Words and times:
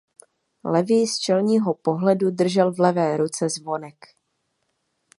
Levý 0.63 1.07
z 1.07 1.17
čelního 1.19 1.73
pohledu 1.73 2.31
držel 2.31 2.73
v 2.73 2.79
levé 2.79 3.17
ruce 3.17 3.49
zvonek. 3.49 4.05